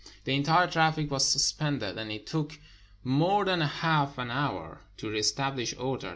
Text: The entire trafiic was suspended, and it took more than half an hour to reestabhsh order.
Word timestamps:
The 0.23 0.33
entire 0.33 0.65
trafiic 0.65 1.09
was 1.09 1.29
suspended, 1.29 1.95
and 1.99 2.11
it 2.11 2.25
took 2.25 2.57
more 3.03 3.45
than 3.45 3.61
half 3.61 4.17
an 4.17 4.31
hour 4.31 4.81
to 4.97 5.11
reestabhsh 5.11 5.79
order. 5.79 6.09